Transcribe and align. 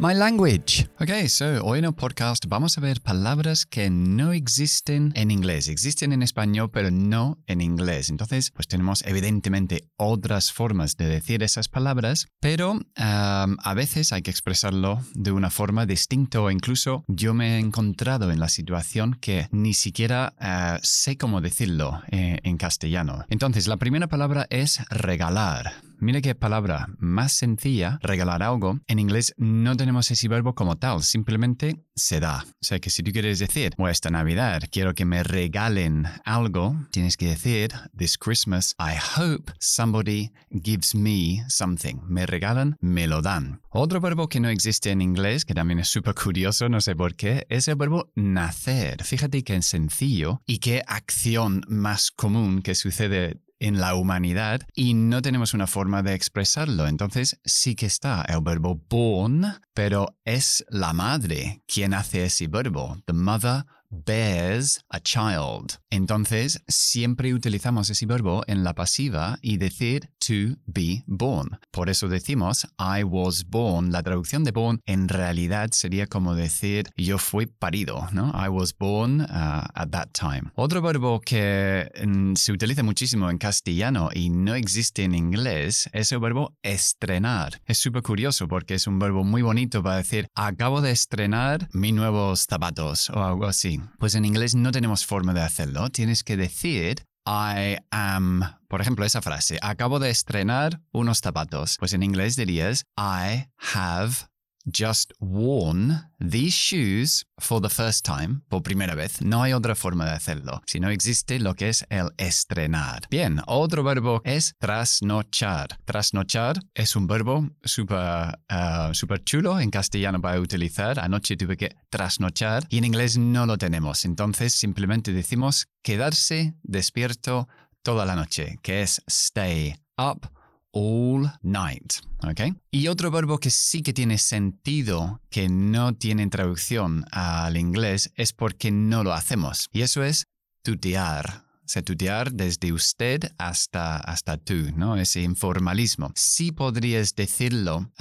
my 0.00 0.14
language. 0.14 0.88
Ok, 0.98 1.28
so 1.28 1.62
hoy 1.62 1.78
en 1.78 1.84
el 1.84 1.92
podcast 1.92 2.46
vamos 2.46 2.78
a 2.78 2.80
ver 2.80 3.02
palabras 3.02 3.66
que 3.66 3.90
no 3.90 4.32
existen 4.32 5.12
en 5.14 5.30
inglés. 5.30 5.68
Existen 5.68 6.12
en 6.12 6.22
español, 6.22 6.70
pero 6.72 6.90
no 6.90 7.38
en 7.46 7.60
inglés. 7.60 8.08
Entonces, 8.08 8.50
pues 8.50 8.66
tenemos 8.66 9.04
evidentemente 9.04 9.90
otras 9.96 10.52
formas 10.52 10.96
de 10.96 11.06
decir 11.06 11.42
esas 11.42 11.68
palabras, 11.68 12.28
pero 12.40 12.72
um, 12.72 12.82
a 12.96 13.74
veces 13.74 14.12
hay 14.12 14.22
que 14.22 14.30
expresarlo 14.30 15.02
de 15.12 15.32
una 15.32 15.50
forma 15.50 15.84
distinta 15.84 16.40
o 16.40 16.50
incluso 16.50 17.04
yo 17.06 17.34
me 17.34 17.56
he 17.56 17.58
encontrado 17.58 18.32
en 18.32 18.40
la 18.40 18.48
situación 18.48 19.18
que 19.20 19.48
ni 19.52 19.74
siquiera 19.74 20.32
uh, 20.40 20.80
sé 20.82 21.18
cómo 21.18 21.42
decirlo 21.42 22.00
eh, 22.10 22.38
en 22.42 22.56
castellano. 22.56 23.26
Entonces, 23.28 23.66
la 23.66 23.76
primera 23.76 24.08
palabra 24.08 24.46
es 24.48 24.80
regalar. 24.88 25.74
Mira 26.02 26.22
qué 26.22 26.34
palabra 26.34 26.88
más 26.98 27.32
sencilla, 27.32 27.98
regalar 28.00 28.42
algo. 28.42 28.80
En 28.86 28.98
inglés 28.98 29.34
no 29.36 29.76
tenemos 29.76 29.89
ese 29.98 30.28
verbo 30.28 30.54
como 30.54 30.76
tal, 30.76 31.02
simplemente 31.02 31.84
se 31.96 32.20
da. 32.20 32.44
O 32.46 32.64
sea 32.64 32.78
que 32.78 32.90
si 32.90 33.02
tú 33.02 33.10
quieres 33.10 33.38
decir, 33.38 33.74
o 33.76 33.88
esta 33.88 34.10
Navidad 34.10 34.62
quiero 34.70 34.94
que 34.94 35.04
me 35.04 35.22
regalen 35.22 36.06
algo, 36.24 36.76
tienes 36.92 37.16
que 37.16 37.26
decir, 37.26 37.70
this 37.96 38.16
Christmas 38.16 38.74
I 38.78 38.96
hope 39.18 39.52
somebody 39.58 40.30
gives 40.50 40.94
me 40.94 41.44
something. 41.48 41.96
Me 42.06 42.26
regalan, 42.26 42.76
me 42.80 43.06
lo 43.06 43.22
dan. 43.22 43.60
Otro 43.70 44.00
verbo 44.00 44.28
que 44.28 44.40
no 44.40 44.48
existe 44.48 44.90
en 44.90 45.02
inglés, 45.02 45.44
que 45.44 45.54
también 45.54 45.80
es 45.80 45.88
súper 45.88 46.14
curioso, 46.14 46.68
no 46.68 46.80
sé 46.80 46.94
por 46.94 47.16
qué, 47.16 47.46
es 47.48 47.66
el 47.68 47.76
verbo 47.76 48.12
nacer. 48.14 49.02
Fíjate 49.04 49.42
qué 49.42 49.60
sencillo 49.62 50.42
y 50.46 50.58
qué 50.58 50.82
acción 50.86 51.62
más 51.68 52.10
común 52.10 52.62
que 52.62 52.74
sucede 52.74 53.40
en 53.60 53.78
la 53.78 53.94
humanidad 53.94 54.62
y 54.74 54.94
no 54.94 55.22
tenemos 55.22 55.54
una 55.54 55.68
forma 55.68 56.02
de 56.02 56.14
expresarlo. 56.14 56.88
Entonces 56.88 57.40
sí 57.44 57.76
que 57.76 57.86
está 57.86 58.22
el 58.22 58.40
verbo 58.42 58.82
born, 58.88 59.46
pero 59.74 60.16
es 60.24 60.64
la 60.68 60.92
madre 60.92 61.62
quien 61.68 61.94
hace 61.94 62.24
ese 62.24 62.48
verbo. 62.48 62.98
The 63.06 63.12
mother 63.12 63.64
bears 63.90 64.80
a 64.88 65.00
child. 65.00 65.78
Entonces, 65.90 66.62
siempre 66.68 67.34
utilizamos 67.34 67.90
ese 67.90 68.06
verbo 68.06 68.42
en 68.46 68.64
la 68.64 68.74
pasiva 68.74 69.38
y 69.42 69.56
decir 69.56 70.08
to 70.18 70.56
be 70.66 71.02
born. 71.06 71.58
Por 71.72 71.90
eso 71.90 72.08
decimos 72.08 72.66
I 72.78 73.02
was 73.02 73.44
born. 73.48 73.90
La 73.92 74.02
traducción 74.02 74.44
de 74.44 74.52
born 74.52 74.80
en 74.86 75.08
realidad 75.08 75.70
sería 75.72 76.06
como 76.06 76.34
decir 76.34 76.90
yo 76.96 77.18
fui 77.18 77.46
parido, 77.46 78.08
¿no? 78.12 78.32
I 78.34 78.48
was 78.48 78.76
born 78.76 79.22
uh, 79.22 79.66
at 79.74 79.90
that 79.90 80.08
time. 80.12 80.50
Otro 80.54 80.80
verbo 80.80 81.20
que 81.20 81.90
mm, 82.06 82.34
se 82.34 82.52
utiliza 82.52 82.82
muchísimo 82.82 83.30
en 83.30 83.38
castellano 83.38 84.10
y 84.14 84.30
no 84.30 84.54
existe 84.54 85.04
en 85.04 85.14
inglés 85.14 85.88
es 85.92 86.12
el 86.12 86.20
verbo 86.20 86.54
estrenar. 86.62 87.60
Es 87.66 87.78
súper 87.78 88.02
curioso 88.02 88.46
porque 88.46 88.74
es 88.74 88.86
un 88.86 88.98
verbo 88.98 89.24
muy 89.24 89.42
bonito 89.42 89.82
para 89.82 89.96
decir 89.96 90.28
acabo 90.34 90.80
de 90.80 90.92
estrenar 90.92 91.68
mis 91.72 91.92
nuevos 91.92 92.46
zapatos 92.48 93.10
o 93.10 93.22
algo 93.24 93.46
así. 93.46 93.79
Pues 93.98 94.14
en 94.14 94.24
inglés 94.24 94.54
no 94.54 94.72
tenemos 94.72 95.06
forma 95.06 95.34
de 95.34 95.42
hacerlo. 95.42 95.90
Tienes 95.90 96.24
que 96.24 96.36
decir 96.36 97.04
I 97.26 97.78
am, 97.90 98.42
por 98.68 98.80
ejemplo, 98.80 99.04
esa 99.04 99.22
frase, 99.22 99.58
acabo 99.62 99.98
de 99.98 100.10
estrenar 100.10 100.80
unos 100.90 101.20
zapatos. 101.20 101.76
Pues 101.78 101.92
en 101.92 102.02
inglés 102.02 102.36
dirías 102.36 102.84
I 102.96 103.48
have 103.74 104.29
just 104.64 105.12
worn 105.20 106.10
these 106.18 106.54
shoes 106.54 107.24
for 107.38 107.60
the 107.60 107.68
first 107.68 108.04
time, 108.04 108.42
por 108.48 108.62
primera 108.62 108.94
vez. 108.94 109.20
No 109.22 109.42
hay 109.42 109.52
otra 109.52 109.74
forma 109.74 110.04
de 110.04 110.12
hacerlo. 110.12 110.62
Si 110.66 110.80
no 110.80 110.90
existe 110.90 111.38
lo 111.38 111.54
que 111.54 111.68
es 111.68 111.86
el 111.90 112.10
estrenar. 112.18 113.02
Bien, 113.10 113.40
otro 113.46 113.82
verbo 113.82 114.20
es 114.24 114.54
trasnochar. 114.58 115.78
Trasnochar 115.84 116.60
es 116.74 116.96
un 116.96 117.06
verbo 117.06 117.48
súper 117.64 118.38
uh, 118.50 118.94
super 118.94 119.22
chulo 119.24 119.60
en 119.60 119.70
castellano 119.70 120.20
para 120.20 120.40
utilizar. 120.40 120.98
Anoche 121.00 121.36
tuve 121.36 121.56
que 121.56 121.74
trasnochar 121.88 122.64
y 122.68 122.78
en 122.78 122.84
inglés 122.84 123.18
no 123.18 123.46
lo 123.46 123.56
tenemos. 123.58 124.04
Entonces 124.04 124.54
simplemente 124.54 125.12
decimos 125.12 125.68
quedarse 125.82 126.54
despierto 126.62 127.48
toda 127.82 128.04
la 128.04 128.14
noche, 128.14 128.58
que 128.62 128.82
es 128.82 129.02
stay 129.06 129.74
up 129.96 130.30
all 130.72 131.32
night. 131.42 131.94
¿ok? 132.22 132.56
Y 132.70 132.88
otro 132.88 133.10
verbo 133.10 133.38
que 133.38 133.50
sí 133.50 133.82
que 133.82 133.92
tiene 133.92 134.18
sentido, 134.18 135.20
que 135.30 135.48
no 135.48 135.94
tiene 135.94 136.26
traducción 136.28 137.04
al 137.10 137.56
inglés, 137.56 138.12
es 138.16 138.32
porque 138.32 138.70
no 138.70 139.04
lo 139.04 139.12
hacemos. 139.12 139.68
Y 139.72 139.82
eso 139.82 140.02
es 140.04 140.26
tutear 140.62 141.49
se 141.70 141.82
tutear 141.82 142.32
desde 142.32 142.72
usted 142.72 143.30
hasta, 143.38 143.96
hasta 143.98 144.36
tú, 144.38 144.72
¿no? 144.74 144.96
Ese 144.96 145.22
informalismo. 145.22 146.10
Sí 146.16 146.50
podrías 146.50 147.14
decirlo 147.14 147.92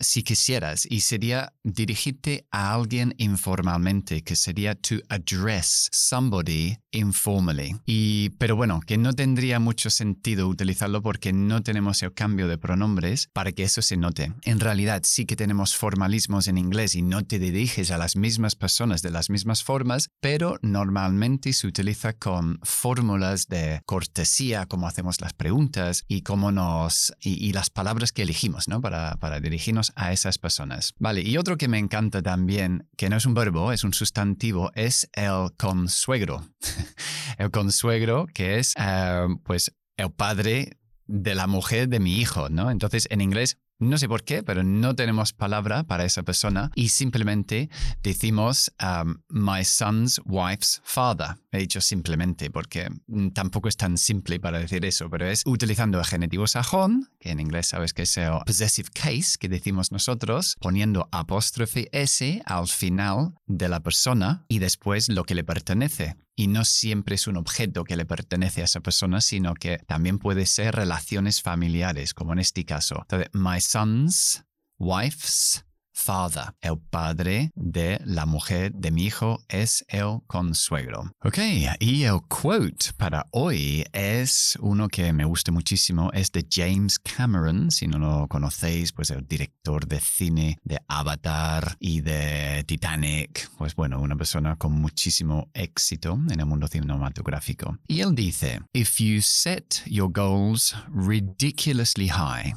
si 0.00 0.22
quisieras 0.22 0.86
y 0.88 1.00
sería 1.00 1.52
dirigirte 1.62 2.46
a 2.50 2.72
alguien 2.72 3.14
informalmente, 3.18 4.22
que 4.22 4.34
sería 4.34 4.74
to 4.76 4.96
address 5.10 5.90
somebody 5.92 6.78
informally. 6.92 7.76
Y, 7.84 8.30
pero 8.38 8.56
bueno, 8.56 8.80
que 8.80 8.96
no 8.96 9.12
tendría 9.12 9.60
mucho 9.60 9.90
sentido 9.90 10.48
utilizarlo 10.48 11.02
porque 11.02 11.34
no 11.34 11.62
tenemos 11.62 12.02
el 12.02 12.14
cambio 12.14 12.48
de 12.48 12.56
pronombres 12.56 13.28
para 13.34 13.52
que 13.52 13.64
eso 13.64 13.82
se 13.82 13.98
note. 13.98 14.32
En 14.42 14.58
realidad 14.58 15.02
sí 15.04 15.26
que 15.26 15.36
tenemos 15.36 15.76
formalismos 15.76 16.48
en 16.48 16.56
inglés 16.56 16.94
y 16.94 17.02
no 17.02 17.26
te 17.26 17.38
diriges 17.38 17.90
a 17.90 17.98
las 17.98 18.16
mismas 18.16 18.56
personas 18.56 19.02
de 19.02 19.10
las 19.10 19.28
mismas 19.28 19.62
formas, 19.62 20.08
pero 20.20 20.58
normalmente 20.62 21.52
se 21.52 21.66
utiliza 21.66 22.14
con 22.14 22.58
fórmulas 22.70 23.48
de 23.48 23.82
cortesía, 23.86 24.66
cómo 24.66 24.86
hacemos 24.86 25.20
las 25.20 25.32
preguntas 25.32 26.04
y 26.08 26.22
cómo 26.22 26.52
nos 26.52 27.12
y, 27.20 27.52
las 27.52 27.70
palabras 27.70 28.12
que 28.12 28.22
elegimos, 28.22 28.68
¿no? 28.68 28.80
Para, 28.80 29.40
dirigirnos 29.40 29.92
a 29.96 30.12
esas 30.12 30.38
personas. 30.38 30.94
Vale, 30.98 31.22
y 31.22 31.36
otro 31.36 31.56
que 31.56 31.68
me 31.68 31.78
encanta 31.78 32.22
también, 32.22 32.88
que 32.96 33.08
no 33.08 33.16
es 33.16 33.26
un 33.26 33.34
verbo, 33.34 33.72
es 33.72 33.84
un 33.84 33.94
sustantivo, 33.94 34.70
es 34.74 35.08
el 35.12 35.52
consuegro. 35.56 36.46
el 37.38 37.50
consuegro, 37.50 38.26
que 38.32 38.58
es, 38.58 38.74
eh, 38.78 39.26
pues, 39.44 39.74
el 39.96 40.10
padre 40.10 40.78
de 41.06 41.34
la 41.34 41.46
mujer 41.46 41.88
de 41.88 42.00
mi 42.00 42.18
hijo, 42.18 42.48
¿no? 42.48 42.70
Entonces, 42.70 43.06
en 43.10 43.20
inglés, 43.20 43.58
no 43.80 43.98
sé 43.98 44.08
por 44.08 44.24
qué, 44.24 44.42
pero 44.42 44.62
no 44.62 44.94
tenemos 44.94 45.32
palabra 45.32 45.84
para 45.84 46.04
esa 46.04 46.22
persona 46.22 46.70
y 46.74 46.90
simplemente 46.90 47.70
decimos 48.02 48.72
um, 48.80 49.16
my 49.28 49.64
son's 49.64 50.20
wife's 50.24 50.80
father. 50.84 51.36
He 51.50 51.58
dicho 51.58 51.80
simplemente 51.80 52.50
porque 52.50 52.88
tampoco 53.34 53.68
es 53.68 53.76
tan 53.76 53.98
simple 53.98 54.38
para 54.38 54.58
decir 54.58 54.84
eso, 54.84 55.10
pero 55.10 55.26
es 55.26 55.42
utilizando 55.46 55.98
el 55.98 56.04
genitivo 56.04 56.46
sajón, 56.46 57.08
que 57.18 57.30
en 57.30 57.40
inglés 57.40 57.68
sabes 57.68 57.92
que 57.92 58.02
es 58.02 58.16
el 58.18 58.38
possessive 58.46 58.90
case 58.92 59.36
que 59.38 59.48
decimos 59.48 59.92
nosotros, 59.92 60.56
poniendo 60.60 61.08
apóstrofe 61.10 61.88
S 61.92 62.42
al 62.44 62.68
final 62.68 63.34
de 63.46 63.68
la 63.68 63.80
persona 63.80 64.44
y 64.48 64.58
después 64.58 65.08
lo 65.08 65.24
que 65.24 65.34
le 65.34 65.44
pertenece 65.44 66.16
y 66.40 66.46
no 66.46 66.64
siempre 66.64 67.16
es 67.16 67.26
un 67.26 67.36
objeto 67.36 67.84
que 67.84 67.96
le 67.96 68.06
pertenece 68.06 68.62
a 68.62 68.64
esa 68.64 68.80
persona, 68.80 69.20
sino 69.20 69.52
que 69.52 69.76
también 69.76 70.18
puede 70.18 70.46
ser 70.46 70.74
relaciones 70.74 71.42
familiares, 71.42 72.14
como 72.14 72.32
en 72.32 72.38
este 72.38 72.64
caso. 72.64 73.00
Entonces, 73.02 73.28
my 73.34 73.60
son's 73.60 74.42
wife's 74.78 75.66
father. 76.00 76.54
El 76.60 76.78
padre 76.78 77.52
de 77.54 78.00
la 78.04 78.26
mujer 78.26 78.72
de 78.72 78.90
mi 78.90 79.04
hijo 79.04 79.42
es 79.48 79.84
el 79.88 80.20
consuegro. 80.26 81.12
Ok, 81.22 81.38
y 81.78 82.04
el 82.04 82.20
quote 82.28 82.92
para 82.96 83.26
hoy 83.32 83.84
es 83.92 84.58
uno 84.60 84.88
que 84.88 85.12
me 85.12 85.24
gusta 85.24 85.52
muchísimo, 85.52 86.10
es 86.12 86.32
de 86.32 86.46
James 86.50 86.98
Cameron. 86.98 87.70
Si 87.70 87.86
no 87.86 87.98
lo 87.98 88.28
conocéis, 88.28 88.92
pues 88.92 89.10
el 89.10 89.26
director 89.26 89.86
de 89.86 90.00
cine 90.00 90.58
de 90.64 90.78
Avatar 90.88 91.76
y 91.78 92.00
de 92.00 92.64
Titanic. 92.66 93.50
Pues 93.58 93.74
bueno, 93.74 94.00
una 94.00 94.16
persona 94.16 94.56
con 94.56 94.72
muchísimo 94.72 95.50
éxito 95.54 96.18
en 96.30 96.40
el 96.40 96.46
mundo 96.46 96.66
cinematográfico. 96.66 97.76
Y 97.86 98.00
él 98.00 98.14
dice, 98.14 98.60
If 98.72 99.00
you 99.00 99.20
set 99.20 99.82
your 99.86 100.10
goals 100.10 100.74
ridiculously 100.88 102.08
high 102.08 102.54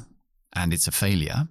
and 0.52 0.72
it's 0.72 0.88
a 0.88 0.92
failure, 0.92 1.48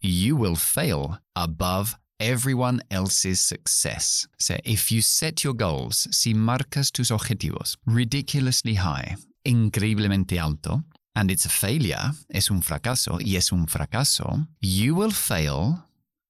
you 0.00 0.36
will 0.36 0.56
fail 0.56 1.18
above 1.34 1.96
everyone 2.18 2.82
else's 2.90 3.40
success. 3.40 4.26
So 4.38 4.56
if 4.64 4.92
you 4.92 5.02
set 5.02 5.42
your 5.42 5.54
goals, 5.54 6.08
si 6.10 6.34
marcas 6.34 6.92
tus 6.92 7.10
objetivos 7.10 7.78
ridiculously 7.86 8.74
high, 8.74 9.16
increíblemente 9.44 10.38
alto, 10.38 10.84
and 11.14 11.30
it's 11.30 11.46
a 11.46 11.48
failure, 11.48 12.12
es 12.28 12.50
un 12.50 12.62
fracaso, 12.62 13.18
y 13.20 13.36
es 13.36 13.52
un 13.52 13.66
fracaso, 13.66 14.46
you 14.60 14.94
will 14.94 15.12
fail 15.12 15.84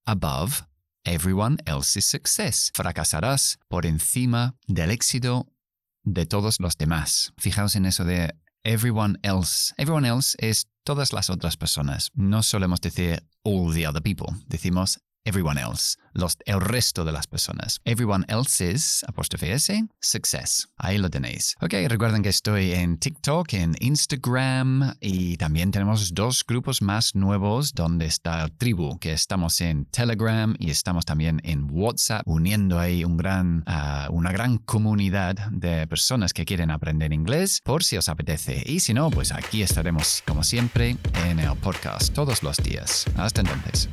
above 0.06 0.64
everyone 1.05 1.58
else's 1.66 2.05
success. 2.05 2.70
Fracasarás 2.75 3.58
por 3.69 3.84
encima 3.84 4.55
del 4.66 4.90
éxito 4.90 5.46
de 6.05 6.25
todos 6.25 6.61
los 6.61 6.76
demás. 6.76 7.32
Fijaos 7.38 7.76
en 7.76 7.87
eso 7.87 8.05
de 8.05 8.32
everyone 8.64 9.18
else. 9.22 9.74
Everyone 9.78 10.06
else 10.06 10.36
es 10.38 10.68
todas 10.84 11.12
las 11.12 11.30
otras 11.30 11.56
personas. 11.56 12.10
No 12.14 12.42
solemos 12.42 12.80
decir 12.80 13.22
all 13.42 13.72
the 13.72 13.86
other 13.86 14.02
people, 14.02 14.28
decimos 14.46 15.00
everyone 15.30 15.60
else. 15.60 15.96
Los, 16.12 16.36
el 16.44 16.60
resto 16.60 17.04
de 17.04 17.12
las 17.12 17.28
personas. 17.28 17.80
Everyone 17.84 18.24
else's, 18.28 19.04
apóstrofe 19.06 19.52
S, 19.52 19.84
success. 20.00 20.68
Ahí 20.76 20.98
lo 20.98 21.08
tenéis. 21.08 21.54
Ok, 21.60 21.74
recuerden 21.88 22.22
que 22.22 22.30
estoy 22.30 22.72
en 22.72 22.98
TikTok, 22.98 23.52
en 23.52 23.76
Instagram 23.78 24.96
y 25.00 25.36
también 25.36 25.70
tenemos 25.70 26.12
dos 26.12 26.44
grupos 26.44 26.82
más 26.82 27.14
nuevos 27.14 27.74
donde 27.74 28.06
está 28.06 28.48
Tribu, 28.48 28.98
que 28.98 29.12
estamos 29.12 29.60
en 29.60 29.84
Telegram 29.84 30.56
y 30.58 30.70
estamos 30.70 31.04
también 31.04 31.40
en 31.44 31.68
WhatsApp, 31.70 32.22
uniendo 32.26 32.80
ahí 32.80 33.04
un 33.04 33.16
gran, 33.16 33.62
ah, 33.66 34.08
una 34.10 34.32
gran 34.32 34.58
comunidad 34.58 35.36
de 35.52 35.86
personas 35.86 36.32
que 36.32 36.44
quieren 36.44 36.72
aprender 36.72 37.12
inglés 37.12 37.60
por 37.64 37.84
si 37.84 37.96
os 37.96 38.08
apetece. 38.08 38.64
Y 38.66 38.80
si 38.80 38.94
no, 38.94 39.10
pues 39.10 39.30
aquí 39.30 39.62
estaremos 39.62 40.24
como 40.26 40.42
siempre 40.42 40.96
en 41.24 41.38
el 41.38 41.56
podcast 41.58 42.12
todos 42.12 42.42
los 42.42 42.56
días. 42.56 43.04
Hasta 43.16 43.42
entonces. 43.42 43.88